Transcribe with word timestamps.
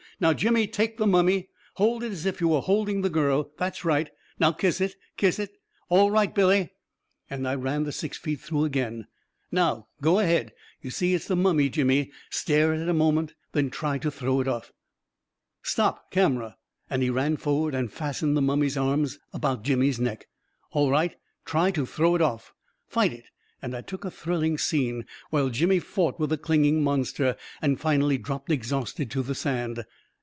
Now, 0.19 0.33
Jimmy, 0.33 0.67
take 0.67 0.97
the 0.97 1.07
mummy— 1.07 1.49
hold 1.77 2.03
it 2.03 2.11
as 2.11 2.25
you 2.39 2.49
were 2.49 2.61
holding 2.61 3.01
the 3.01 3.09
girl— 3.09 3.51
that's 3.57 3.83
right! 3.83 4.07
Now 4.39 4.51
kiss 4.51 4.79
it! 4.79 4.95
Kiss 5.17 5.39
it! 5.39 5.49
All 5.89 6.11
right, 6.11 6.31
Billy 6.35 6.69
1" 7.29 7.39
336 7.39 7.39
A 7.39 7.39
KING 7.39 7.39
IN 7.39 7.41
BABYLON 7.41 7.53
and 7.55 7.59
I 7.59 7.65
ran 7.71 7.83
the 7.83 7.91
six 7.91 8.17
feet 8.19 8.39
through 8.47 8.65
again*" 8.65 9.07
Now 9.51 9.73
1 9.73 9.85
Go 10.03 10.19
ahead 10.19 10.45
1 10.45 10.51
You 10.83 10.91
see 10.91 11.15
it's 11.15 11.25
the 11.25 11.35
mummy, 11.35 11.69
Jimmy! 11.69 12.11
Stare 12.29 12.71
at 12.71 12.81
it 12.81 12.87
a 12.89 12.93
moment— 12.93 13.33
then 13.53 13.71
try 13.71 13.97
to 13.97 14.11
throw 14.11 14.39
it 14.41 14.47
off 14.47 14.67
I 14.71 14.73
Stop, 15.63 16.11
camera!" 16.11 16.55
and 16.91 17.01
he 17.01 17.09
ran 17.09 17.35
forward 17.35 17.73
and 17.73 17.91
fastened 17.91 18.37
the 18.37 18.43
mum 18.43 18.59
my's 18.59 18.77
arms 18.77 19.17
about 19.33 19.63
Jimmy's 19.63 19.99
neck." 19.99 20.27
All 20.73 20.91
right 20.91 21.13
1 21.13 21.19
Try 21.45 21.71
to 21.71 21.87
throw 21.87 22.13
it 22.13 22.21
off! 22.21 22.53
Fight 22.87 23.11
it 23.11 23.25
I" 23.25 23.29
and 23.63 23.75
I 23.75 23.81
took 23.81 24.05
a 24.05 24.11
thrilling 24.11 24.59
scene 24.59 25.05
while 25.31 25.49
Jimmy 25.49 25.79
fought 25.79 26.19
with 26.19 26.29
the 26.29 26.37
clinging 26.37 26.83
monster, 26.83 27.35
and 27.59 27.81
finally 27.81 28.19
dropped 28.19 28.51
exhausted 28.51 29.09
to 29.09 29.23
the 29.23 29.33
sand. 29.33 29.83